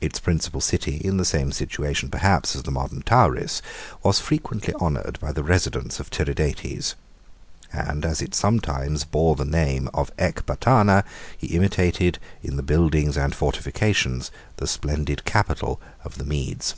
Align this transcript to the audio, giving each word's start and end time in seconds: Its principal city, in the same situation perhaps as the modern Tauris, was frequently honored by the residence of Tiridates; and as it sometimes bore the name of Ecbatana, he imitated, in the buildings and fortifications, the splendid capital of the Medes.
Its 0.00 0.20
principal 0.20 0.60
city, 0.60 0.98
in 0.98 1.16
the 1.16 1.24
same 1.24 1.50
situation 1.50 2.08
perhaps 2.10 2.54
as 2.54 2.62
the 2.62 2.70
modern 2.70 3.02
Tauris, 3.02 3.60
was 4.04 4.20
frequently 4.20 4.72
honored 4.74 5.18
by 5.20 5.32
the 5.32 5.42
residence 5.42 5.98
of 5.98 6.10
Tiridates; 6.12 6.94
and 7.72 8.04
as 8.06 8.22
it 8.22 8.36
sometimes 8.36 9.02
bore 9.04 9.34
the 9.34 9.44
name 9.44 9.88
of 9.92 10.16
Ecbatana, 10.16 11.02
he 11.36 11.48
imitated, 11.56 12.20
in 12.40 12.54
the 12.54 12.62
buildings 12.62 13.16
and 13.16 13.34
fortifications, 13.34 14.30
the 14.58 14.66
splendid 14.68 15.24
capital 15.24 15.80
of 16.04 16.18
the 16.18 16.24
Medes. 16.24 16.74